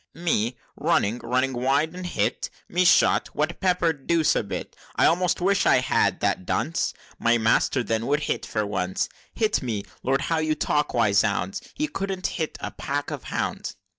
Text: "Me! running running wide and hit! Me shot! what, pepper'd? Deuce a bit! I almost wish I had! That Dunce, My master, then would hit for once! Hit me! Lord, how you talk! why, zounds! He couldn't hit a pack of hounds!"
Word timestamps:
"Me! 0.15 0.57
running 0.75 1.19
running 1.19 1.53
wide 1.53 1.93
and 1.93 2.07
hit! 2.07 2.49
Me 2.67 2.83
shot! 2.83 3.27
what, 3.35 3.59
pepper'd? 3.59 4.07
Deuce 4.07 4.35
a 4.35 4.41
bit! 4.41 4.75
I 4.95 5.05
almost 5.05 5.39
wish 5.39 5.67
I 5.67 5.75
had! 5.75 6.21
That 6.21 6.43
Dunce, 6.43 6.95
My 7.19 7.37
master, 7.37 7.83
then 7.83 8.07
would 8.07 8.21
hit 8.21 8.43
for 8.43 8.65
once! 8.65 9.09
Hit 9.35 9.61
me! 9.61 9.83
Lord, 10.01 10.21
how 10.21 10.39
you 10.39 10.55
talk! 10.55 10.95
why, 10.95 11.11
zounds! 11.11 11.61
He 11.75 11.87
couldn't 11.87 12.25
hit 12.41 12.57
a 12.61 12.71
pack 12.71 13.11
of 13.11 13.25
hounds!" 13.25 13.75